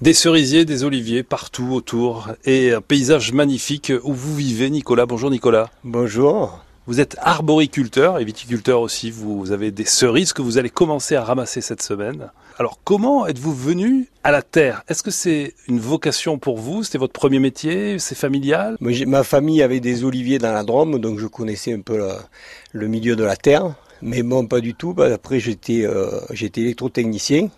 [0.00, 5.06] Des cerisiers, des oliviers partout autour et un paysage magnifique où vous vivez, Nicolas.
[5.06, 5.70] Bonjour Nicolas.
[5.82, 6.64] Bonjour.
[6.86, 9.10] Vous êtes arboriculteur et viticulteur aussi.
[9.10, 12.30] Vous avez des cerises que vous allez commencer à ramasser cette semaine.
[12.60, 14.84] Alors comment êtes-vous venu à la terre?
[14.86, 16.84] Est-ce que c'est une vocation pour vous?
[16.84, 17.98] C'était votre premier métier?
[17.98, 18.76] C'est familial?
[18.80, 22.00] Ma famille avait des oliviers dans la Drôme, donc je connaissais un peu
[22.72, 23.74] le, milieu de la terre.
[24.00, 24.94] Mais bon, pas du tout.
[24.96, 27.48] Après, j'étais euh, électrotechnicien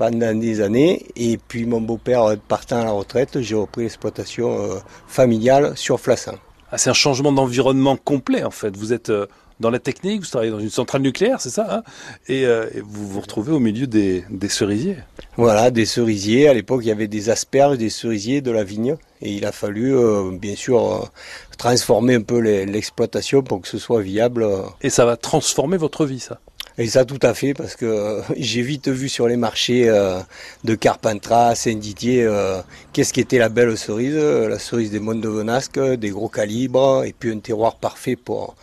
[0.00, 1.06] pendant des années.
[1.14, 6.36] Et puis mon beau-père partant à la retraite, j'ai repris l'exploitation euh, familiale sur Flassin.
[6.72, 8.74] Ah, c'est un changement d'environnement complet en fait.
[8.78, 9.26] Vous êtes euh,
[9.58, 11.82] dans la technique, vous travaillez dans une centrale nucléaire, c'est ça hein?
[12.30, 14.96] Euh, et, vous vous retrouvez au milieu des, cerisiers.
[15.36, 16.48] Voilà, des cerisiers.
[16.48, 18.96] À l'époque, il y avait des asperges, des cerisiers, de la vigne.
[19.20, 19.94] Et il a fallu,
[20.38, 21.10] bien sûr,
[21.58, 24.46] transformer un peu l'exploitation pour que ce soit viable.
[24.80, 26.40] Et ça va transformer votre vie, ça?
[26.78, 30.20] Et ça, tout à fait, parce que euh, j'ai vite vu sur les marchés euh,
[30.64, 32.60] de Carpentras, Saint-Didier, euh,
[32.92, 37.04] qu'est-ce qui était la belle cerise, la cerise des monts de Venasque, des gros calibres,
[37.04, 38.56] et puis un terroir parfait pour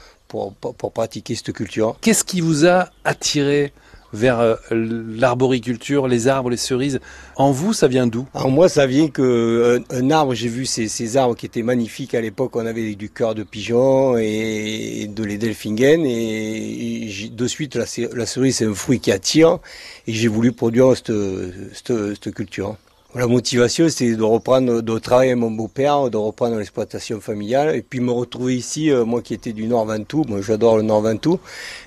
[0.94, 1.98] pratiquer cette culture.
[2.02, 3.74] Qu'est-ce qui vous a attiré
[4.14, 7.00] vers euh, l'arboriculture, les arbres, les cerises.
[7.36, 8.28] En vous, ça vient d'où?
[8.34, 12.14] En moi, ça vient que euh, un, arbre, j'ai vu ces, arbres qui étaient magnifiques
[12.14, 12.56] à l'époque.
[12.56, 16.06] On avait du cœur de pigeon et de l'Edelfingen.
[16.06, 19.60] Et, de suite, la, la cerise, c'est un fruit qui attire.
[20.08, 22.78] Et j'ai voulu produire cette culture.
[23.18, 27.82] La motivation, c'est de reprendre, de travailler avec mon beau-père, de reprendre l'exploitation familiale, et
[27.82, 31.02] puis me retrouver ici, euh, moi qui étais du Nord Ventoux, moi j'adore le Nord
[31.02, 31.40] Ventoux,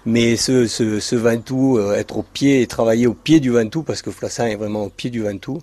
[0.06, 3.84] mais ce, ce, ce Ventoux, euh, être au pied et travailler au pied du Ventoux,
[3.84, 5.60] parce que Flassin est vraiment au pied du Ventoux,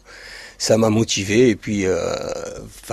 [0.58, 2.00] ça m'a motivé, et puis euh,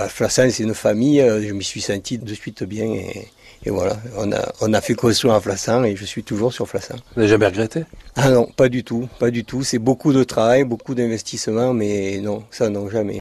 [0.07, 3.27] Flassin c'est une famille, je m'y suis senti de suite bien, et,
[3.65, 6.67] et voilà, on a, on a fait construire un Flassin et je suis toujours sur
[6.67, 6.95] Flassin.
[6.95, 7.83] Vous n'avez jamais regretté?
[8.15, 9.63] Ah non, pas du tout, pas du tout.
[9.63, 13.13] C'est beaucoup de travail, beaucoup d'investissement, mais non, ça non, jamais.